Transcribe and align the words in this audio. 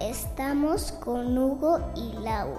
Estamos 0.00 0.92
con 0.92 1.38
Hugo 1.38 1.80
y 1.96 2.22
Lau. 2.22 2.58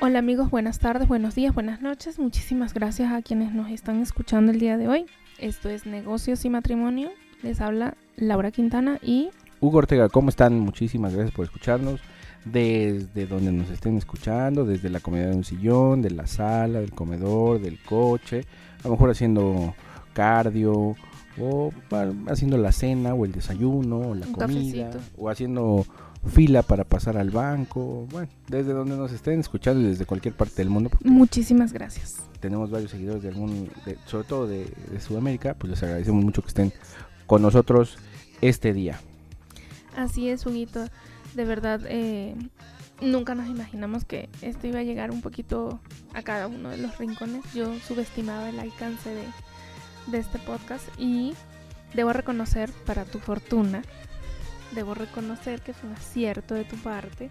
Hola 0.00 0.18
amigos, 0.18 0.50
buenas 0.50 0.78
tardes, 0.78 1.08
buenos 1.08 1.34
días, 1.34 1.54
buenas 1.54 1.80
noches. 1.80 2.18
Muchísimas 2.18 2.74
gracias 2.74 3.12
a 3.12 3.22
quienes 3.22 3.54
nos 3.54 3.70
están 3.70 4.02
escuchando 4.02 4.52
el 4.52 4.60
día 4.60 4.76
de 4.76 4.88
hoy. 4.88 5.06
Esto 5.38 5.68
es 5.70 5.86
Negocios 5.86 6.44
y 6.44 6.50
Matrimonio. 6.50 7.10
Les 7.42 7.60
habla 7.60 7.96
Laura 8.16 8.50
Quintana 8.50 8.98
y 9.02 9.30
Hugo 9.60 9.78
Ortega. 9.78 10.08
¿Cómo 10.08 10.28
están? 10.28 10.58
Muchísimas 10.60 11.14
gracias 11.14 11.34
por 11.34 11.44
escucharnos. 11.46 12.00
Desde 12.44 13.26
donde 13.26 13.52
nos 13.52 13.70
estén 13.70 13.96
escuchando, 13.98 14.64
desde 14.64 14.88
la 14.88 15.00
comodidad 15.00 15.30
de 15.30 15.36
un 15.36 15.44
sillón, 15.44 16.02
de 16.02 16.10
la 16.10 16.26
sala, 16.26 16.80
del 16.80 16.92
comedor, 16.92 17.60
del 17.60 17.78
coche, 17.82 18.44
a 18.80 18.84
lo 18.84 18.92
mejor 18.92 19.10
haciendo 19.10 19.74
cardio, 20.12 20.96
o 21.40 21.72
haciendo 22.28 22.58
la 22.58 22.72
cena, 22.72 23.14
o 23.14 23.24
el 23.24 23.32
desayuno, 23.32 23.98
o 24.10 24.14
la 24.14 24.26
Un 24.26 24.32
comida, 24.32 24.86
cafecito. 24.90 24.98
o 25.18 25.28
haciendo 25.30 25.86
fila 26.26 26.62
para 26.62 26.84
pasar 26.84 27.16
al 27.16 27.30
banco. 27.30 28.06
Bueno, 28.10 28.28
desde 28.48 28.72
donde 28.72 28.96
nos 28.96 29.10
estén 29.12 29.40
escuchando 29.40 29.80
y 29.80 29.84
desde 29.90 30.04
cualquier 30.06 30.34
parte 30.34 30.56
del 30.56 30.68
mundo, 30.70 30.90
muchísimas 31.04 31.72
gracias. 31.72 32.16
tenemos 32.40 32.70
varios 32.70 32.90
seguidores 32.90 33.22
de 33.22 33.28
algún, 33.30 33.70
de- 33.86 33.96
sobre 34.06 34.24
todo 34.26 34.46
de, 34.46 34.66
de 34.92 35.00
Sudamérica, 35.00 35.54
pues 35.54 35.70
les 35.70 35.82
agradecemos 35.82 36.24
mucho 36.24 36.42
que 36.42 36.48
estén 36.48 36.72
con 37.26 37.42
nosotros 37.42 37.98
este 38.40 38.72
día. 38.72 38.98
Así 39.96 40.28
es, 40.28 40.46
Huguito. 40.46 40.84
De 41.34 41.44
verdad, 41.44 41.80
eh, 41.86 42.34
nunca 43.02 43.34
nos 43.34 43.46
imaginamos 43.48 44.04
que 44.04 44.28
esto 44.42 44.66
iba 44.66 44.78
a 44.80 44.82
llegar 44.82 45.10
un 45.10 45.20
poquito 45.20 45.80
a 46.14 46.22
cada 46.22 46.46
uno 46.48 46.70
de 46.70 46.78
los 46.78 46.96
rincones. 46.98 47.42
Yo 47.54 47.72
subestimaba 47.86 48.48
el 48.48 48.58
alcance 48.58 49.10
de, 49.10 49.24
de 50.06 50.18
este 50.18 50.38
podcast 50.38 50.84
y 50.98 51.34
debo 51.94 52.12
reconocer, 52.12 52.70
para 52.86 53.04
tu 53.04 53.18
fortuna, 53.18 53.82
debo 54.74 54.94
reconocer 54.94 55.60
que 55.60 55.72
fue 55.72 55.90
un 55.90 55.96
acierto 55.96 56.54
de 56.54 56.64
tu 56.64 56.76
parte 56.76 57.30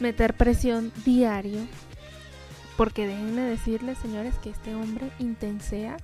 meter 0.00 0.34
presión 0.34 0.92
diario. 1.04 1.60
Porque 2.76 3.06
déjenme 3.06 3.42
decirles, 3.42 3.98
señores, 3.98 4.34
que 4.42 4.50
este 4.50 4.74
hombre 4.74 5.10
intensea. 5.18 5.96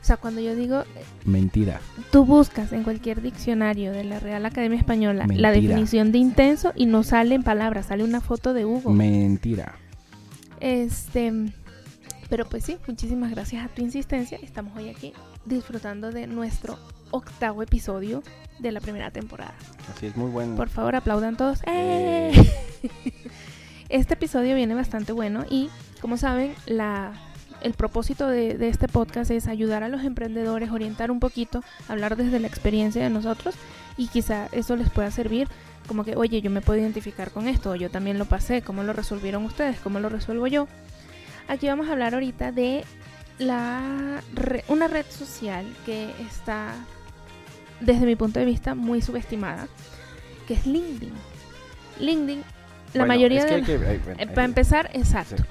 O 0.00 0.04
sea, 0.04 0.16
cuando 0.16 0.40
yo 0.40 0.54
digo 0.54 0.84
Mentira. 1.24 1.80
Tú 2.10 2.24
buscas 2.24 2.72
en 2.72 2.84
cualquier 2.84 3.20
diccionario 3.20 3.92
de 3.92 4.04
la 4.04 4.18
Real 4.18 4.46
Academia 4.46 4.78
Española 4.78 5.26
la 5.28 5.50
definición 5.50 6.10
de 6.10 6.18
intenso 6.18 6.72
y 6.74 6.86
no 6.86 7.02
sale 7.02 7.34
en 7.34 7.42
palabras, 7.42 7.86
sale 7.86 8.04
una 8.04 8.20
foto 8.20 8.54
de 8.54 8.64
Hugo. 8.64 8.92
Mentira. 8.92 9.74
Este, 10.60 11.32
pero 12.30 12.46
pues 12.48 12.64
sí, 12.64 12.78
muchísimas 12.86 13.32
gracias 13.32 13.64
a 13.64 13.68
tu 13.68 13.82
insistencia. 13.82 14.38
Estamos 14.40 14.76
hoy 14.76 14.88
aquí 14.88 15.12
disfrutando 15.44 16.12
de 16.12 16.28
nuestro 16.28 16.78
octavo 17.10 17.62
episodio 17.62 18.22
de 18.60 18.70
la 18.70 18.80
primera 18.80 19.10
temporada. 19.10 19.54
Así 19.94 20.06
es, 20.06 20.16
muy 20.16 20.30
bueno. 20.30 20.54
Por 20.54 20.68
favor, 20.68 20.94
aplaudan 20.94 21.36
todos. 21.36 21.60
¡Eh! 21.66 22.32
Este 23.88 24.14
episodio 24.14 24.54
viene 24.54 24.76
bastante 24.76 25.10
bueno 25.10 25.44
y, 25.50 25.68
como 26.00 26.16
saben, 26.16 26.54
la, 26.66 27.12
el 27.60 27.74
propósito 27.74 28.28
de, 28.28 28.56
de 28.56 28.68
este 28.68 28.86
podcast 28.86 29.32
es 29.32 29.48
ayudar 29.48 29.82
a 29.82 29.88
los 29.88 30.04
emprendedores, 30.04 30.70
orientar 30.70 31.10
un 31.10 31.18
poquito, 31.18 31.64
hablar 31.88 32.14
desde 32.14 32.38
la 32.38 32.46
experiencia 32.46 33.02
de 33.02 33.10
nosotros 33.10 33.56
y 33.96 34.06
quizá 34.06 34.46
eso 34.52 34.76
les 34.76 34.90
pueda 34.90 35.10
servir 35.10 35.48
como 35.88 36.04
que, 36.04 36.14
oye, 36.14 36.40
yo 36.40 36.52
me 36.52 36.60
puedo 36.60 36.78
identificar 36.78 37.32
con 37.32 37.48
esto, 37.48 37.74
yo 37.74 37.90
también 37.90 38.16
lo 38.16 38.26
pasé, 38.26 38.62
cómo 38.62 38.84
lo 38.84 38.92
resolvieron 38.92 39.44
ustedes, 39.44 39.80
cómo 39.80 39.98
lo 39.98 40.08
resuelvo 40.08 40.46
yo. 40.46 40.68
Aquí 41.50 41.66
vamos 41.66 41.88
a 41.88 41.92
hablar 41.92 42.14
ahorita 42.14 42.52
de 42.52 42.84
la 43.38 44.22
re- 44.34 44.64
una 44.68 44.86
red 44.88 45.04
social 45.08 45.66
que 45.84 46.10
está, 46.20 46.74
desde 47.80 48.06
mi 48.06 48.14
punto 48.16 48.38
de 48.38 48.44
vista, 48.46 48.74
muy 48.74 49.02
subestimada, 49.02 49.66
que 50.46 50.54
es 50.54 50.66
LinkedIn. 50.66 51.12
LinkedIn, 51.98 52.38
la 52.38 52.44
Bueno, 53.00 53.06
mayoría 53.06 53.38
es 53.40 53.44
que 53.46 53.50
de... 53.50 53.56
hay 53.56 53.62
que- 53.64 53.78
bueno, 53.78 54.12
eh, 54.12 54.16
hay 54.20 54.26
para 54.26 54.44
empezar, 54.44 54.90
exacto. 54.94 55.36
sí, 55.36 55.42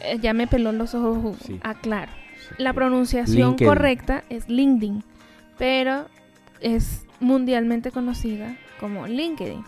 Eh, 0.00 0.18
ya 0.20 0.32
me 0.32 0.46
peló 0.46 0.70
los 0.72 0.94
ojos, 0.94 1.16
Hugo. 1.18 1.36
Sí. 1.44 1.58
Aclaro. 1.62 2.12
sí. 2.12 2.54
La 2.62 2.72
pronunciación 2.72 3.48
LinkedIn. 3.50 3.66
correcta 3.68 4.24
es 4.28 4.48
LinkedIn, 4.48 5.02
pero 5.58 6.06
es 6.60 7.02
mundialmente 7.20 7.90
conocida 7.90 8.56
como 8.80 9.06
LinkedIn. 9.08 9.64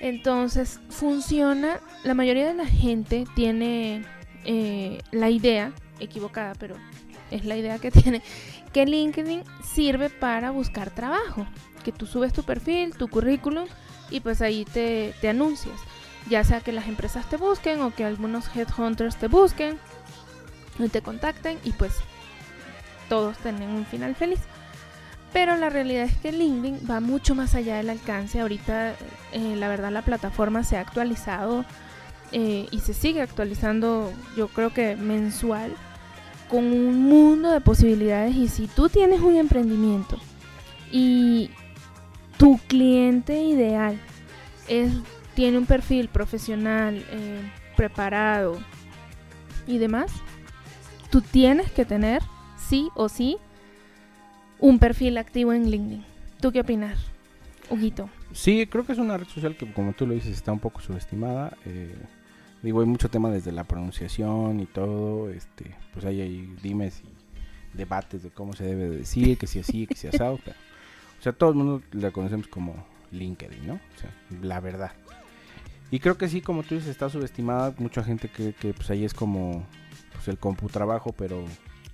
Entonces, 0.00 0.80
funciona, 0.90 1.78
la 2.02 2.14
mayoría 2.14 2.46
de 2.46 2.54
la 2.54 2.66
gente 2.66 3.24
tiene 3.36 4.02
eh, 4.44 5.00
la 5.10 5.30
idea, 5.30 5.72
equivocada, 6.00 6.54
pero 6.58 6.76
es 7.30 7.44
la 7.44 7.56
idea 7.56 7.78
que 7.78 7.90
tiene, 7.90 8.22
que 8.72 8.86
LinkedIn 8.86 9.42
sirve 9.62 10.10
para 10.10 10.50
buscar 10.50 10.90
trabajo, 10.90 11.46
que 11.84 11.92
tú 11.92 12.06
subes 12.06 12.32
tu 12.32 12.42
perfil, 12.42 12.96
tu 12.96 13.08
currículum 13.08 13.66
y 14.10 14.20
pues 14.20 14.42
ahí 14.42 14.64
te, 14.64 15.14
te 15.20 15.28
anuncias, 15.28 15.78
ya 16.28 16.44
sea 16.44 16.60
que 16.60 16.72
las 16.72 16.88
empresas 16.88 17.28
te 17.28 17.36
busquen 17.36 17.80
o 17.82 17.94
que 17.94 18.04
algunos 18.04 18.54
headhunters 18.54 19.16
te 19.16 19.28
busquen 19.28 19.78
y 20.78 20.88
te 20.88 21.02
contacten 21.02 21.58
y 21.64 21.72
pues 21.72 21.94
todos 23.08 23.36
tienen 23.38 23.70
un 23.70 23.86
final 23.86 24.14
feliz. 24.14 24.40
Pero 25.32 25.56
la 25.56 25.68
realidad 25.68 26.04
es 26.04 26.16
que 26.16 26.30
LinkedIn 26.30 26.88
va 26.88 27.00
mucho 27.00 27.34
más 27.34 27.56
allá 27.56 27.76
del 27.76 27.90
alcance. 27.90 28.40
Ahorita, 28.40 28.94
eh, 29.32 29.56
la 29.56 29.68
verdad, 29.68 29.90
la 29.90 30.02
plataforma 30.02 30.62
se 30.62 30.76
ha 30.76 30.80
actualizado 30.80 31.64
eh, 32.36 32.66
y 32.72 32.80
se 32.80 32.94
sigue 32.94 33.22
actualizando, 33.22 34.12
yo 34.36 34.48
creo 34.48 34.74
que 34.74 34.96
mensual, 34.96 35.72
con 36.50 36.64
un 36.64 37.04
mundo 37.04 37.52
de 37.52 37.60
posibilidades. 37.60 38.34
Y 38.34 38.48
si 38.48 38.66
tú 38.66 38.88
tienes 38.88 39.20
un 39.20 39.36
emprendimiento 39.36 40.18
y 40.90 41.50
tu 42.36 42.58
cliente 42.66 43.40
ideal 43.40 44.00
es, 44.66 44.92
tiene 45.34 45.58
un 45.58 45.66
perfil 45.66 46.08
profesional, 46.08 47.04
eh, 47.08 47.40
preparado 47.76 48.58
y 49.68 49.78
demás, 49.78 50.10
tú 51.10 51.20
tienes 51.20 51.70
que 51.70 51.84
tener, 51.84 52.20
sí 52.58 52.88
o 52.96 53.08
sí, 53.08 53.36
un 54.58 54.80
perfil 54.80 55.18
activo 55.18 55.52
en 55.52 55.70
LinkedIn. 55.70 56.04
¿Tú 56.40 56.50
qué 56.50 56.60
opinas, 56.60 56.98
Huguito? 57.70 58.08
Sí, 58.32 58.66
creo 58.66 58.84
que 58.84 58.92
es 58.92 58.98
una 58.98 59.16
red 59.16 59.28
social 59.28 59.56
que, 59.56 59.72
como 59.72 59.92
tú 59.92 60.04
lo 60.04 60.14
dices, 60.14 60.32
está 60.32 60.50
un 60.50 60.58
poco 60.58 60.80
subestimada. 60.80 61.56
eh, 61.64 61.94
digo, 62.64 62.80
hay 62.80 62.86
mucho 62.86 63.08
tema 63.08 63.30
desde 63.30 63.52
la 63.52 63.64
pronunciación 63.64 64.60
y 64.60 64.66
todo. 64.66 65.30
Este, 65.30 65.74
pues 65.92 66.04
hay, 66.04 66.20
hay 66.20 66.56
dimes 66.62 67.02
y 67.04 67.76
debates 67.76 68.22
de 68.22 68.30
cómo 68.30 68.54
se 68.54 68.64
debe 68.64 68.88
de 68.88 68.96
decir, 68.98 69.36
que 69.38 69.46
si 69.46 69.60
así, 69.60 69.86
que 69.86 69.94
si 69.94 70.08
asado. 70.08 70.38
pero, 70.44 70.56
o 71.18 71.22
sea, 71.22 71.32
todo 71.32 71.50
el 71.50 71.56
mundo 71.56 71.82
la 71.92 72.10
conocemos 72.10 72.48
como 72.48 72.74
LinkedIn, 73.10 73.66
¿no? 73.66 73.74
O 73.74 74.00
sea, 74.00 74.10
la 74.42 74.60
verdad. 74.60 74.92
Y 75.90 76.00
creo 76.00 76.16
que 76.16 76.28
sí, 76.28 76.40
como 76.40 76.62
tú 76.62 76.74
dices, 76.74 76.90
está 76.90 77.08
subestimada. 77.10 77.74
Mucha 77.78 78.02
gente 78.02 78.28
cree 78.28 78.54
que 78.54 78.72
pues 78.72 78.90
ahí 78.90 79.04
es 79.04 79.14
como 79.14 79.64
pues, 80.12 80.26
el 80.28 80.38
computrabajo, 80.38 81.12
pero 81.12 81.44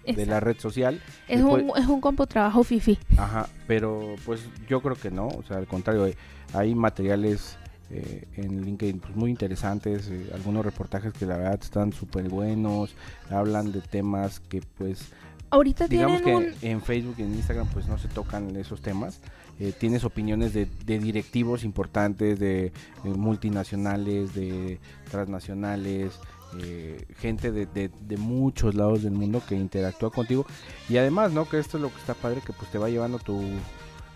de 0.07 0.27
la 0.27 0.41
red 0.41 0.59
social. 0.59 1.01
Es 1.29 1.43
un, 1.43 1.73
es 1.77 1.87
un 1.87 2.01
compo 2.01 2.27
trabajo 2.27 2.65
fifi. 2.65 2.99
Ajá, 3.17 3.49
pero 3.67 4.15
pues 4.25 4.49
yo 4.69 4.81
creo 4.81 4.97
que 4.97 5.11
no, 5.11 5.29
o 5.29 5.43
sea, 5.43 5.59
al 5.59 5.67
contrario, 5.67 6.05
hay, 6.05 6.15
hay 6.55 6.75
materiales 6.75 7.59
eh, 7.91 8.25
en 8.37 8.65
LinkedIn 8.65 9.01
pues, 9.01 9.17
muy 9.17 9.31
interesantes, 9.31 10.09
eh, 10.09 10.31
algunos 10.35 10.65
reportajes 10.65 11.13
que 11.13 11.27
la 11.27 11.37
verdad 11.37 11.59
están 11.61 11.93
súper 11.93 12.29
buenos, 12.29 12.95
hablan 13.31 13.73
de 13.73 13.81
temas 13.81 14.41
que 14.41 14.63
pues 14.79 15.09
Ahorita 15.53 15.89
digamos 15.89 16.23
que 16.23 16.35
un... 16.37 16.47
en 16.63 16.81
Facebook 16.81 17.17
y 17.19 17.23
en 17.23 17.35
Instagram 17.35 17.67
pues 17.73 17.87
no 17.89 17.99
se 17.99 18.07
tocan 18.07 18.55
esos 18.57 18.81
temas. 18.81 19.19
Eh, 19.59 19.73
tienes 19.77 20.05
opiniones 20.05 20.55
de, 20.55 20.67
de 20.87 20.99
directivos 21.01 21.65
importantes, 21.65 22.39
de 22.39 22.67
eh, 22.67 22.73
multinacionales, 23.05 24.33
de 24.33 24.79
transnacionales, 25.11 26.13
eh, 26.61 27.05
gente 27.19 27.51
de, 27.53 27.67
de- 27.67 27.91
de 28.07 28.17
muchos 28.17 28.75
lados 28.75 29.03
del 29.03 29.13
mundo 29.13 29.43
que 29.47 29.57
interactúa 29.57 30.11
contigo. 30.11 30.47
Y 30.89 30.97
además, 30.99 31.33
¿no? 31.33 31.49
Que 31.49 31.59
esto 31.59 31.77
es 31.79 31.83
lo 31.83 31.91
que 31.93 31.99
está 31.99 32.15
padre, 32.15 32.41
que 32.47 32.53
pues 32.53 32.71
te 32.71 32.79
va 32.79 32.89
llevando 32.89 33.19
tu 33.19 33.43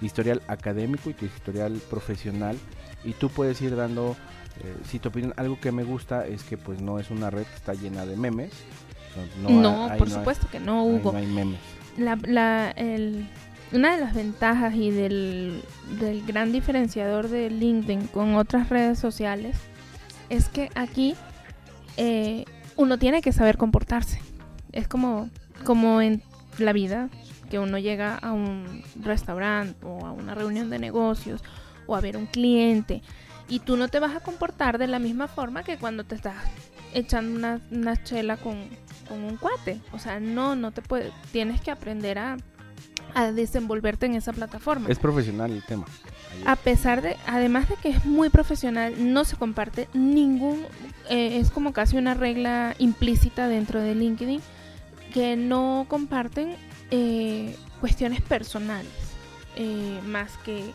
historial 0.01 0.41
académico 0.47 1.11
y 1.11 1.15
tu 1.15 1.25
historial 1.27 1.73
profesional. 1.91 2.57
Y 3.05 3.13
tú 3.13 3.29
puedes 3.29 3.61
ir 3.63 3.77
dando, 3.77 4.17
eh, 4.63 4.75
si 4.89 4.99
tu 4.99 5.09
opinión, 5.11 5.35
algo 5.37 5.59
que 5.61 5.73
me 5.73 5.85
gusta 5.85 6.27
es 6.27 6.43
que 6.43 6.57
pues 6.57 6.81
no 6.81 6.99
es 6.99 7.11
una 7.11 7.31
red 7.31 7.45
que 7.45 7.55
está 7.55 7.75
llena 7.75 8.07
de 8.07 8.17
memes. 8.17 8.53
No, 9.43 9.49
por 9.49 9.53
no 9.53 9.91
hay- 9.91 10.11
supuesto 10.11 10.49
que 10.51 10.59
no, 10.61 10.85
Hugo. 10.85 11.13
no 11.13 11.19
hay 11.19 11.27
memes. 11.27 11.61
la, 11.97 12.19
la- 12.27 12.71
el- 12.73 13.29
una 13.73 13.95
de 13.95 14.01
las 14.01 14.15
ventajas 14.15 14.75
y 14.75 14.91
del, 14.91 15.63
del 16.01 16.25
gran 16.27 16.51
diferenciador 16.53 17.29
de 17.29 17.51
LinkedIn 17.51 18.07
con 18.09 18.35
otras 18.37 18.69
redes 18.69 18.99
sociales 18.99 19.57
es 20.31 20.49
que 20.49 20.71
aquí 20.75 21.15
eh, 21.97 22.45
uno 22.77 22.99
tiene 22.99 23.21
que 23.23 23.33
saber 23.33 23.57
comportarse. 23.57 24.21
Es 24.73 24.89
como, 24.89 25.29
como 25.65 26.01
en 26.01 26.23
la 26.59 26.73
vida, 26.73 27.09
que 27.51 27.59
uno 27.59 27.79
llega 27.79 28.17
a 28.17 28.33
un 28.33 28.83
restaurante 29.01 29.77
o 29.85 30.05
a 30.07 30.13
una 30.13 30.35
reunión 30.35 30.71
de 30.71 30.79
negocios 30.81 31.43
o 31.87 31.97
a 31.97 32.01
ver 32.01 32.17
un 32.17 32.27
cliente 32.27 33.03
y 33.49 33.61
tú 33.61 33.77
no 33.77 33.89
te 33.89 34.01
vas 34.01 34.17
a 34.17 34.21
comportar 34.21 34.79
de 34.79 34.87
la 34.87 34.99
misma 34.99 35.29
forma 35.29 35.63
que 35.63 35.77
cuando 35.77 36.05
te 36.05 36.15
estás 36.15 36.37
echando 36.95 37.37
una, 37.37 37.61
una 37.71 38.03
chela 38.03 38.37
con, 38.37 38.69
con 39.09 39.23
un 39.23 39.37
cuate. 39.37 39.81
O 39.93 39.99
sea, 39.99 40.21
no, 40.21 40.57
no 40.57 40.73
te 40.73 40.83
puedes, 40.83 41.13
tienes 41.33 41.61
que 41.61 41.71
aprender 41.71 42.19
a, 42.19 42.37
a 43.15 43.33
desenvolverte 43.33 44.07
en 44.07 44.15
esa 44.15 44.33
plataforma. 44.33 44.89
Es 44.89 44.99
profesional 44.99 45.53
el 45.53 45.63
tema. 45.63 45.85
A 46.47 46.57
pesar 46.57 47.03
de, 47.03 47.17
además 47.27 47.69
de 47.69 47.77
que 47.77 47.91
es 47.91 48.05
muy 48.05 48.29
profesional, 48.29 48.95
no 49.13 49.25
se 49.25 49.37
comparte 49.37 49.89
ningún, 49.93 50.65
eh, 51.09 51.39
es 51.39 51.51
como 51.51 51.73
casi 51.73 51.97
una 51.97 52.15
regla 52.15 52.75
implícita 52.79 53.49
dentro 53.49 53.81
de 53.81 53.95
LinkedIn, 53.95 54.41
que 55.13 55.37
no 55.37 55.87
comparten 55.89 56.57
eh, 56.91 57.57
cuestiones 57.81 58.21
personales, 58.23 58.91
eh, 59.55 60.01
más 60.07 60.37
que 60.39 60.73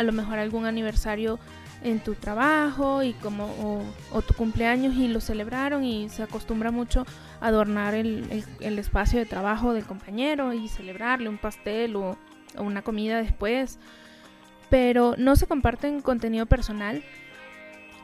a 0.00 0.02
lo 0.02 0.12
mejor 0.12 0.38
algún 0.38 0.66
aniversario 0.66 1.38
en 1.82 2.00
tu 2.00 2.14
trabajo 2.14 3.02
y 3.02 3.12
como 3.14 3.82
o, 4.12 4.22
tu 4.22 4.34
cumpleaños 4.34 4.94
y 4.96 5.08
lo 5.08 5.20
celebraron 5.20 5.84
y 5.84 6.08
se 6.10 6.22
acostumbra 6.22 6.70
mucho 6.70 7.06
a 7.40 7.46
adornar 7.48 7.94
el, 7.94 8.26
el- 8.30 8.44
el 8.60 8.78
espacio 8.78 9.18
de 9.18 9.26
trabajo 9.26 9.72
del 9.72 9.84
compañero 9.84 10.52
y 10.52 10.68
celebrarle 10.68 11.28
un 11.28 11.38
pastel 11.38 11.96
o, 11.96 12.18
o 12.56 12.62
una 12.62 12.82
comida 12.82 13.18
después 13.22 13.78
pero 14.68 15.14
no 15.18 15.36
se 15.36 15.46
comparten 15.46 16.00
contenido 16.00 16.46
personal, 16.46 17.02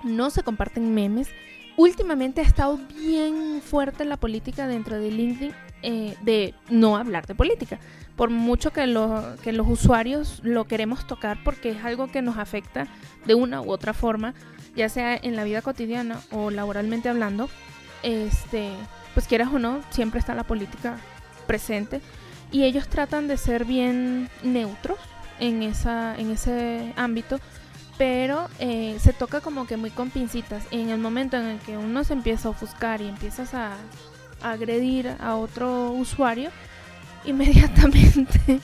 no 0.02 0.30
se 0.30 0.42
comparten 0.42 0.94
memes. 0.94 1.28
Últimamente 1.76 2.40
ha 2.40 2.44
estado 2.44 2.78
bien 2.94 3.60
fuerte 3.62 4.04
la 4.04 4.16
política 4.16 4.66
dentro 4.66 4.98
de 4.98 5.10
LinkedIn 5.12 5.52
eh, 5.86 6.16
de 6.22 6.52
no 6.68 6.96
hablar 6.96 7.26
de 7.26 7.34
política. 7.34 7.78
Por 8.16 8.30
mucho 8.30 8.72
que, 8.72 8.86
lo- 8.86 9.36
que 9.42 9.52
los 9.52 9.68
usuarios 9.68 10.40
lo 10.42 10.64
queremos 10.64 11.06
tocar 11.06 11.38
porque 11.44 11.70
es 11.70 11.84
algo 11.84 12.08
que 12.10 12.22
nos 12.22 12.38
afecta 12.38 12.88
de 13.24 13.34
una 13.34 13.60
u 13.60 13.70
otra 13.70 13.92
forma, 13.94 14.34
ya 14.74 14.88
sea 14.88 15.14
en 15.16 15.36
la 15.36 15.44
vida 15.44 15.62
cotidiana 15.62 16.18
o 16.32 16.50
laboralmente 16.50 17.08
hablando, 17.08 17.48
este, 18.02 18.70
pues 19.14 19.26
quieras 19.26 19.48
o 19.52 19.58
no, 19.58 19.80
siempre 19.90 20.18
está 20.18 20.34
la 20.34 20.44
política 20.44 20.98
presente 21.46 22.00
y 22.52 22.64
ellos 22.64 22.88
tratan 22.88 23.28
de 23.28 23.36
ser 23.36 23.64
bien 23.64 24.28
neutros 24.42 24.98
en, 25.38 25.62
esa, 25.62 26.16
en 26.18 26.30
ese 26.32 26.92
ámbito, 26.96 27.38
pero 27.98 28.48
eh, 28.58 28.96
se 29.00 29.12
toca 29.12 29.40
como 29.40 29.66
que 29.66 29.76
muy 29.76 29.90
con 29.90 30.10
pincitas. 30.10 30.64
En 30.70 30.90
el 30.90 30.98
momento 30.98 31.36
en 31.36 31.44
el 31.46 31.58
que 31.60 31.76
uno 31.76 32.02
se 32.04 32.12
empieza 32.14 32.48
a 32.48 32.50
ofuscar 32.52 33.00
y 33.02 33.08
empiezas 33.08 33.54
a 33.54 33.72
agredir 34.42 35.08
a 35.20 35.34
otro 35.36 35.90
usuario, 35.90 36.50
inmediatamente, 37.24 38.60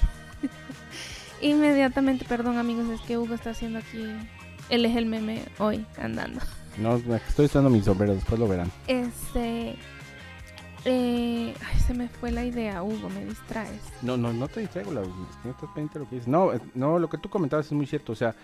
inmediatamente, 1.40 2.24
perdón 2.24 2.58
amigos, 2.58 2.88
es 2.90 3.00
que 3.02 3.18
Hugo 3.18 3.34
está 3.34 3.50
haciendo 3.50 3.78
aquí, 3.78 4.04
él 4.68 4.84
es 4.86 4.96
el 4.96 5.06
meme 5.06 5.42
hoy 5.58 5.84
andando. 6.00 6.40
No, 6.78 6.96
estoy 6.96 7.46
usando 7.46 7.68
mi 7.68 7.82
sombrero, 7.82 8.14
después 8.14 8.40
lo 8.40 8.48
verán. 8.48 8.70
Este... 8.86 9.76
eh, 10.84 11.54
ay, 11.64 11.80
se 11.86 11.92
me 11.94 12.08
fue 12.08 12.30
la 12.32 12.44
idea, 12.44 12.82
Hugo, 12.82 13.10
me 13.10 13.24
distraes. 13.26 13.80
No, 14.00 14.16
no, 14.16 14.32
no 14.32 14.48
te 14.48 14.60
distraigo, 14.60 14.90
la, 14.92 15.02
no 15.02 15.56
lo 15.94 16.08
que 16.08 16.14
dices. 16.14 16.28
No, 16.28 16.52
eh, 16.52 16.60
no, 16.74 16.98
lo 16.98 17.10
que 17.10 17.18
tú 17.18 17.28
comentabas 17.28 17.66
es 17.66 17.72
muy 17.72 17.86
cierto. 17.86 18.12
O 18.12 18.16
sea, 18.16 18.34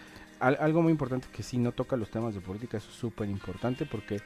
al- 0.40 0.58
algo 0.60 0.82
muy 0.82 0.90
importante 0.92 1.26
que 1.32 1.42
sí 1.42 1.56
no 1.56 1.72
toca 1.72 1.96
los 1.96 2.10
temas 2.10 2.34
de 2.34 2.40
política, 2.40 2.76
eso 2.76 2.88
es 2.90 2.96
súper 2.96 3.30
importante 3.30 3.86
porque, 3.86 4.20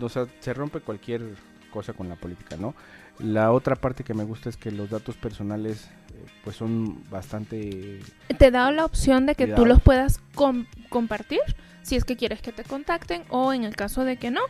o 0.00 0.08
sea, 0.08 0.26
se 0.38 0.54
rompe 0.54 0.80
cualquier 0.80 1.34
cosa 1.76 1.92
con 1.92 2.08
la 2.08 2.16
política, 2.16 2.56
¿no? 2.56 2.74
La 3.18 3.52
otra 3.52 3.76
parte 3.76 4.02
que 4.02 4.14
me 4.14 4.24
gusta 4.24 4.48
es 4.48 4.56
que 4.56 4.70
los 4.70 4.88
datos 4.88 5.16
personales, 5.16 5.84
eh, 6.14 6.24
pues 6.42 6.56
son 6.56 7.04
bastante... 7.10 8.00
te 8.38 8.50
da 8.50 8.70
la 8.70 8.84
opción 8.86 9.26
de 9.26 9.34
que 9.34 9.46
tú 9.46 9.66
los 9.66 9.82
puedas 9.82 10.20
com- 10.34 10.64
compartir 10.88 11.40
si 11.82 11.96
es 11.96 12.04
que 12.04 12.16
quieres 12.16 12.40
que 12.40 12.50
te 12.52 12.64
contacten 12.64 13.24
o 13.28 13.52
en 13.52 13.64
el 13.64 13.76
caso 13.76 14.04
de 14.04 14.16
que 14.16 14.30
no, 14.30 14.40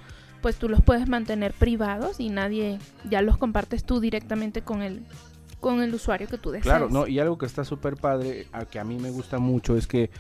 pues 0.41 0.57
tú 0.57 0.69
los 0.69 0.83
puedes 0.83 1.09
mantener 1.09 1.53
privados 1.53 2.21
y 2.21 2.29
nadie 2.31 2.79
ya 3.11 3.23
los 3.23 3.37
compartes 3.39 3.83
tú 3.85 3.99
directamente 3.99 4.63
con 4.63 4.83
el 4.83 5.03
con 5.61 5.81
el 5.83 5.95
usuario 5.95 6.29
que 6.29 6.39
tú 6.39 6.51
desees. 6.51 6.65
Claro, 6.65 6.89
no, 6.91 7.07
y 7.07 7.19
algo 7.19 7.39
que 7.39 7.47
está 7.47 7.65
súper 7.65 7.97
padre, 7.97 8.47
a 8.53 8.65
que 8.65 8.79
a 8.79 8.85
mí 8.85 8.99
me 8.99 9.11
gusta 9.11 9.39
mucho, 9.39 9.77
es 9.77 9.87
que, 9.87 10.11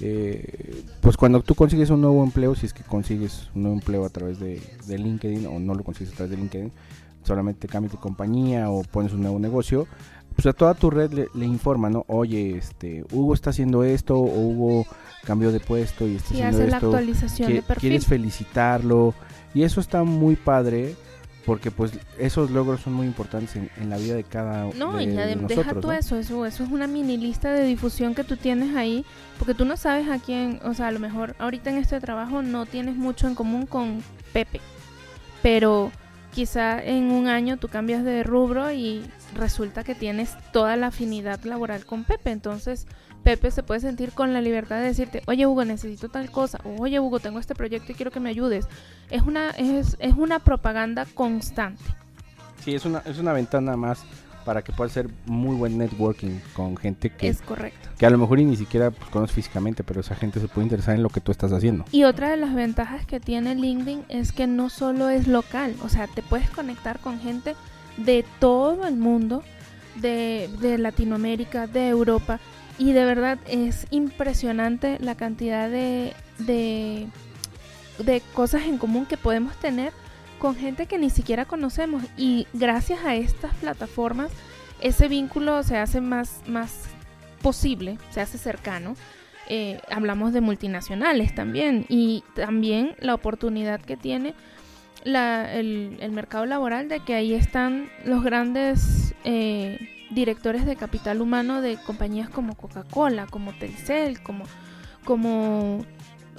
eh, 0.00 0.84
pues 1.00 1.16
cuando 1.16 1.42
tú 1.42 1.54
consigues 1.54 1.90
un 1.90 2.00
nuevo 2.00 2.22
empleo, 2.24 2.54
si 2.54 2.66
es 2.66 2.72
que 2.72 2.82
consigues 2.82 3.50
un 3.54 3.62
nuevo 3.62 3.76
empleo 3.78 4.04
a 4.04 4.08
través 4.10 4.38
de, 4.38 4.62
de 4.86 4.98
LinkedIn 4.98 5.46
o 5.46 5.58
no 5.58 5.74
lo 5.74 5.84
consigues 5.84 6.12
a 6.12 6.16
través 6.16 6.30
de 6.30 6.36
LinkedIn, 6.36 6.72
solamente 7.22 7.68
cambias 7.68 7.92
de 7.92 7.98
compañía 7.98 8.70
o 8.70 8.82
pones 8.82 9.12
un 9.12 9.22
nuevo 9.22 9.38
negocio, 9.38 9.86
pues 10.34 10.46
a 10.46 10.52
toda 10.52 10.74
tu 10.74 10.90
red 10.90 11.12
le, 11.12 11.28
le 11.34 11.46
informa, 11.46 11.88
¿no? 11.88 12.04
Oye, 12.08 12.56
este, 12.58 13.04
Hugo 13.10 13.32
está 13.32 13.50
haciendo 13.50 13.84
esto, 13.84 14.16
o 14.18 14.40
Hugo 14.40 14.86
cambió 15.24 15.50
de 15.50 15.60
puesto 15.60 16.06
y 16.06 16.16
está 16.16 16.28
si 16.28 16.34
haciendo 16.42 16.58
hace 16.58 16.70
la 16.70 16.76
actualización 16.76 17.52
de 17.52 17.62
perfil. 17.62 17.80
quieres 17.80 18.06
felicitarlo 18.06 19.14
y 19.54 19.62
eso 19.62 19.80
está 19.80 20.04
muy 20.04 20.36
padre 20.36 20.94
porque 21.46 21.70
pues 21.70 21.92
esos 22.18 22.50
logros 22.50 22.80
son 22.80 22.92
muy 22.92 23.06
importantes 23.06 23.54
en, 23.56 23.70
en 23.76 23.88
la 23.88 23.96
vida 23.96 24.14
de 24.14 24.24
cada 24.24 24.64
No, 24.74 24.96
de, 24.96 25.04
y 25.04 25.14
ya 25.14 25.24
de 25.26 25.36
de- 25.36 25.46
deja 25.54 25.72
tú 25.80 25.86
¿no? 25.86 25.92
eso, 25.92 26.16
eso, 26.18 26.44
eso 26.44 26.64
es 26.64 26.70
una 26.70 26.86
mini 26.88 27.16
lista 27.16 27.52
de 27.52 27.64
difusión 27.64 28.14
que 28.16 28.24
tú 28.24 28.36
tienes 28.36 28.74
ahí, 28.76 29.04
porque 29.38 29.54
tú 29.54 29.64
no 29.64 29.76
sabes 29.76 30.08
a 30.10 30.18
quién, 30.18 30.60
o 30.64 30.74
sea, 30.74 30.88
a 30.88 30.92
lo 30.92 30.98
mejor 30.98 31.36
ahorita 31.38 31.70
en 31.70 31.76
este 31.78 32.00
trabajo 32.00 32.42
no 32.42 32.66
tienes 32.66 32.96
mucho 32.96 33.28
en 33.28 33.34
común 33.36 33.64
con 33.66 34.02
Pepe, 34.32 34.60
pero 35.42 35.92
quizá 36.34 36.82
en 36.82 37.10
un 37.10 37.28
año 37.28 37.56
tú 37.56 37.68
cambias 37.68 38.04
de 38.04 38.22
rubro 38.22 38.70
y 38.72 39.02
resulta 39.34 39.84
que 39.84 39.94
tienes 39.94 40.34
toda 40.52 40.76
la 40.76 40.88
afinidad 40.88 41.42
laboral 41.44 41.86
con 41.86 42.04
Pepe, 42.04 42.30
entonces 42.30 42.86
Pepe 43.26 43.50
se 43.50 43.64
puede 43.64 43.80
sentir 43.80 44.12
con 44.12 44.32
la 44.32 44.40
libertad 44.40 44.76
de 44.76 44.84
decirte, 44.84 45.20
oye 45.26 45.48
Hugo, 45.48 45.64
necesito 45.64 46.08
tal 46.08 46.30
cosa, 46.30 46.60
o 46.62 46.80
oye 46.80 47.00
Hugo, 47.00 47.18
tengo 47.18 47.40
este 47.40 47.56
proyecto 47.56 47.90
y 47.90 47.96
quiero 47.96 48.12
que 48.12 48.20
me 48.20 48.30
ayudes. 48.30 48.68
Es 49.10 49.22
una, 49.22 49.50
es, 49.50 49.96
es 49.98 50.14
una 50.14 50.38
propaganda 50.38 51.06
constante. 51.12 51.82
Sí, 52.64 52.76
es 52.76 52.84
una, 52.84 53.00
es 53.04 53.18
una 53.18 53.32
ventana 53.32 53.76
más 53.76 54.04
para 54.44 54.62
que 54.62 54.70
puedas 54.72 54.92
hacer 54.92 55.10
muy 55.24 55.56
buen 55.56 55.76
networking 55.76 56.38
con 56.54 56.76
gente 56.76 57.10
que, 57.10 57.26
Es 57.26 57.42
correcto. 57.42 57.88
que 57.98 58.06
a 58.06 58.10
lo 58.10 58.18
mejor 58.18 58.38
y 58.38 58.44
ni 58.44 58.54
siquiera 58.54 58.92
pues, 58.92 59.10
conoces 59.10 59.34
físicamente, 59.34 59.82
pero 59.82 60.02
esa 60.02 60.14
gente 60.14 60.38
se 60.38 60.46
puede 60.46 60.66
interesar 60.66 60.94
en 60.94 61.02
lo 61.02 61.08
que 61.08 61.20
tú 61.20 61.32
estás 61.32 61.50
haciendo. 61.52 61.84
Y 61.90 62.04
otra 62.04 62.30
de 62.30 62.36
las 62.36 62.54
ventajas 62.54 63.06
que 63.06 63.18
tiene 63.18 63.56
LinkedIn 63.56 64.04
es 64.08 64.30
que 64.30 64.46
no 64.46 64.70
solo 64.70 65.08
es 65.08 65.26
local, 65.26 65.74
o 65.82 65.88
sea, 65.88 66.06
te 66.06 66.22
puedes 66.22 66.48
conectar 66.50 67.00
con 67.00 67.18
gente 67.18 67.56
de 67.96 68.24
todo 68.38 68.86
el 68.86 68.94
mundo, 68.94 69.42
de, 69.96 70.48
de 70.60 70.78
Latinoamérica, 70.78 71.66
de 71.66 71.88
Europa, 71.88 72.38
y 72.78 72.92
de 72.92 73.04
verdad 73.04 73.38
es 73.48 73.86
impresionante 73.90 74.98
la 75.00 75.14
cantidad 75.14 75.70
de, 75.70 76.12
de, 76.38 77.06
cosas 78.34 78.62
en 78.64 78.78
común 78.78 79.06
que 79.06 79.16
podemos 79.16 79.56
tener 79.56 79.92
con 80.38 80.54
gente 80.54 80.86
que 80.86 80.98
ni 80.98 81.10
siquiera 81.10 81.44
conocemos. 81.46 82.02
Y 82.16 82.46
gracias 82.52 83.04
a 83.04 83.14
estas 83.14 83.54
plataformas, 83.54 84.30
ese 84.80 85.08
vínculo 85.08 85.62
se 85.62 85.78
hace 85.78 86.00
más, 86.00 86.42
más 86.46 86.84
posible, 87.42 87.98
se 88.10 88.20
hace 88.20 88.38
cercano 88.38 88.96
eh, 89.48 89.80
hablamos 89.90 90.32
de 90.32 90.40
multinacionales 90.40 91.32
también 91.34 91.86
y 91.88 92.24
también 92.34 92.96
la 92.98 93.14
oportunidad 93.14 93.80
que 93.80 93.96
tiene 93.96 94.34
la- 95.04 95.54
el, 95.54 95.98
el 96.00 96.10
mercado 96.10 96.46
laboral 96.46 96.88
de 96.88 96.98
que 96.98 97.14
ahí 97.14 97.32
están 97.32 97.88
los 98.04 98.24
grandes 98.24 99.14
eh, 99.22 99.78
directores 100.10 100.64
de 100.66 100.76
capital 100.76 101.20
humano 101.20 101.60
de 101.60 101.76
compañías 101.76 102.28
como 102.30 102.54
Coca-Cola, 102.54 103.26
como 103.26 103.52
Telcel, 103.52 104.22
como, 104.22 104.44
como 105.04 105.84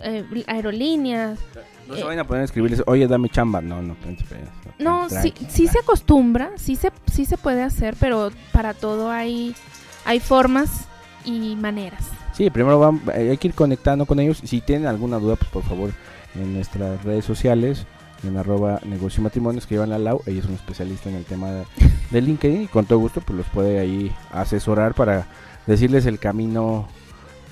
eh, 0.03 0.23
aerolíneas. 0.47 1.39
No 1.87 1.95
Eh, 1.95 1.97
se 1.99 2.03
vayan 2.03 2.19
a 2.19 2.27
poner 2.27 2.41
a 2.41 2.45
escribirles, 2.45 2.83
oye, 2.85 3.07
dame 3.07 3.29
chamba. 3.29 3.61
No, 3.61 3.81
no, 3.81 3.95
No, 4.79 5.09
sí, 5.09 5.33
sí 5.49 5.67
se 5.67 5.79
acostumbra, 5.79 6.51
sí 6.57 6.75
se, 6.75 6.91
sí 7.11 7.25
se 7.25 7.37
puede 7.37 7.63
hacer, 7.63 7.95
pero 7.99 8.31
para 8.51 8.73
todo 8.73 9.09
hay, 9.09 9.55
hay 10.05 10.19
formas 10.19 10.85
y 11.25 11.55
maneras. 11.55 12.09
Sí, 12.33 12.49
primero 12.51 12.79
van- 12.79 13.01
eh, 13.15 13.29
hay 13.31 13.37
que 13.37 13.47
ir 13.47 13.53
conectando 13.55 14.05
con 14.05 14.19
ellos. 14.19 14.39
Si 14.43 14.61
tienen 14.61 14.87
alguna 14.87 15.17
duda, 15.17 15.35
pues 15.35 15.49
por 15.49 15.63
favor, 15.63 15.91
en 16.35 16.53
nuestras 16.53 17.03
redes 17.03 17.25
sociales, 17.25 17.85
en 18.23 18.37
arroba 18.37 18.79
negocio 18.85 19.21
y 19.21 19.23
matrimonios, 19.23 19.65
que 19.65 19.75
llevan 19.75 19.91
a 19.93 19.99
Lau. 19.99 20.21
Ella 20.25 20.39
es 20.39 20.45
un 20.45 20.55
especialista 20.55 21.09
en 21.09 21.15
el 21.15 21.25
tema 21.25 21.51
de, 21.51 21.65
de 22.11 22.21
LinkedIn 22.21 22.63
y 22.63 22.67
con 22.67 22.85
todo 22.85 22.99
gusto 22.99 23.21
pues 23.21 23.37
los 23.37 23.47
puede 23.47 23.79
ahí 23.79 24.11
asesorar 24.31 24.93
para 24.93 25.27
decirles 25.65 26.05
el 26.05 26.19
camino 26.19 26.87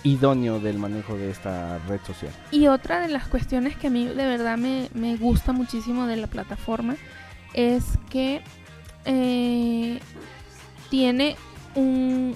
idóneo 0.03 0.59
del 0.59 0.77
manejo 0.77 1.17
de 1.17 1.31
esta 1.31 1.79
red 1.87 1.99
social. 2.05 2.31
Y 2.51 2.67
otra 2.67 3.01
de 3.01 3.09
las 3.09 3.27
cuestiones 3.27 3.75
que 3.75 3.87
a 3.87 3.89
mí 3.89 4.05
de 4.05 4.25
verdad 4.25 4.57
me, 4.57 4.89
me 4.93 5.17
gusta 5.17 5.51
muchísimo 5.51 6.05
de 6.05 6.15
la 6.15 6.27
plataforma 6.27 6.95
es 7.53 7.83
que 8.09 8.41
eh, 9.05 9.99
tiene 10.89 11.35
un 11.73 12.35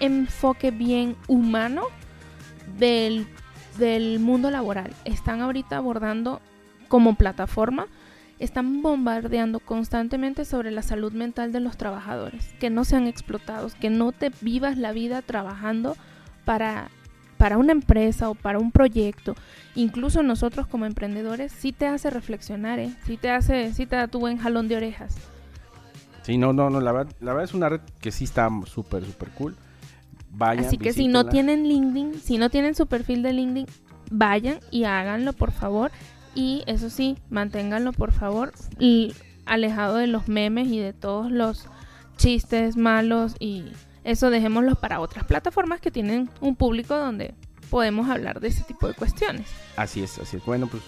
enfoque 0.00 0.70
bien 0.70 1.16
humano 1.26 1.84
del, 2.78 3.26
del 3.78 4.20
mundo 4.20 4.50
laboral. 4.50 4.92
Están 5.04 5.40
ahorita 5.40 5.76
abordando 5.76 6.40
como 6.92 7.14
plataforma, 7.14 7.86
están 8.38 8.82
bombardeando 8.82 9.60
constantemente 9.60 10.44
sobre 10.44 10.70
la 10.70 10.82
salud 10.82 11.10
mental 11.14 11.50
de 11.50 11.58
los 11.58 11.78
trabajadores, 11.78 12.52
que 12.60 12.68
no 12.68 12.84
sean 12.84 13.06
explotados, 13.06 13.74
que 13.74 13.88
no 13.88 14.12
te 14.12 14.30
vivas 14.42 14.76
la 14.76 14.92
vida 14.92 15.22
trabajando 15.22 15.96
para, 16.44 16.90
para 17.38 17.56
una 17.56 17.72
empresa 17.72 18.28
o 18.28 18.34
para 18.34 18.58
un 18.58 18.72
proyecto. 18.72 19.34
Incluso 19.74 20.22
nosotros 20.22 20.66
como 20.66 20.84
emprendedores 20.84 21.50
sí 21.50 21.72
te 21.72 21.86
hace 21.86 22.10
reflexionar, 22.10 22.78
¿eh? 22.78 22.94
sí 23.06 23.16
te 23.16 23.30
hace, 23.30 23.72
sí 23.72 23.86
te 23.86 23.96
da 23.96 24.06
tu 24.06 24.20
buen 24.20 24.36
jalón 24.36 24.68
de 24.68 24.76
orejas. 24.76 25.16
Sí, 26.20 26.36
no, 26.36 26.52
no, 26.52 26.68
no, 26.68 26.82
la 26.82 26.92
verdad, 26.92 27.14
la 27.20 27.32
verdad 27.32 27.44
es 27.44 27.54
una 27.54 27.70
red 27.70 27.80
que 28.02 28.12
sí 28.12 28.24
está 28.24 28.50
súper, 28.66 29.02
súper 29.06 29.30
cool. 29.30 29.56
vayan. 30.30 30.66
Así 30.66 30.76
que 30.76 30.92
si 30.92 31.08
no 31.08 31.24
tienen 31.24 31.66
LinkedIn, 31.66 32.20
si 32.20 32.36
no 32.36 32.50
tienen 32.50 32.74
su 32.74 32.86
perfil 32.86 33.22
de 33.22 33.32
LinkedIn, 33.32 33.66
vayan 34.10 34.58
y 34.70 34.84
háganlo, 34.84 35.32
por 35.32 35.52
favor. 35.52 35.90
Y 36.34 36.62
eso 36.66 36.90
sí, 36.90 37.18
manténganlo, 37.30 37.92
por 37.92 38.12
favor, 38.12 38.52
y 38.78 39.14
alejado 39.44 39.96
de 39.96 40.06
los 40.06 40.28
memes 40.28 40.68
y 40.68 40.78
de 40.78 40.92
todos 40.92 41.30
los 41.30 41.66
chistes 42.16 42.76
malos 42.76 43.34
y 43.38 43.64
eso 44.04 44.30
dejémoslo 44.30 44.74
para 44.76 45.00
otras 45.00 45.24
plataformas 45.24 45.80
que 45.80 45.90
tienen 45.90 46.28
un 46.40 46.56
público 46.56 46.96
donde 46.96 47.34
podemos 47.70 48.08
hablar 48.10 48.40
de 48.40 48.48
ese 48.48 48.62
tipo 48.64 48.86
de 48.88 48.94
cuestiones. 48.94 49.48
Así 49.76 50.02
es, 50.02 50.18
así 50.18 50.36
es. 50.36 50.44
Bueno, 50.44 50.66
pues 50.66 50.82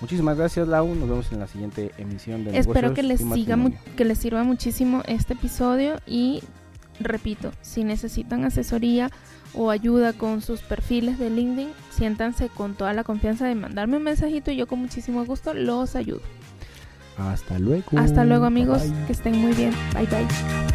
muchísimas 0.00 0.36
gracias, 0.36 0.66
Lau. 0.68 0.94
Nos 0.94 1.08
vemos 1.08 1.32
en 1.32 1.40
la 1.40 1.46
siguiente 1.46 1.92
emisión 1.98 2.44
de 2.44 2.56
Espero 2.58 2.94
que 2.94 3.02
les 3.02 3.20
siga 3.20 3.58
que 3.96 4.04
les 4.04 4.18
sirva 4.18 4.42
muchísimo 4.42 5.02
este 5.06 5.34
episodio 5.34 6.00
y 6.06 6.42
repito, 7.00 7.52
si 7.62 7.84
necesitan 7.84 8.44
asesoría 8.44 9.10
o 9.54 9.70
ayuda 9.70 10.12
con 10.12 10.42
sus 10.42 10.60
perfiles 10.60 11.18
de 11.18 11.30
LinkedIn, 11.30 11.70
siéntanse 11.90 12.48
con 12.48 12.74
toda 12.74 12.92
la 12.92 13.04
confianza 13.04 13.46
de 13.46 13.54
mandarme 13.54 13.96
un 13.96 14.04
mensajito 14.04 14.50
y 14.50 14.56
yo 14.56 14.66
con 14.66 14.78
muchísimo 14.78 15.24
gusto 15.24 15.54
los 15.54 15.96
ayudo. 15.96 16.22
Hasta 17.18 17.58
luego. 17.58 17.98
Hasta 17.98 18.24
luego 18.24 18.46
amigos, 18.46 18.82
que 19.06 19.12
estén 19.12 19.36
muy 19.38 19.52
bien. 19.52 19.72
Bye 19.94 20.06
bye. 20.06 20.69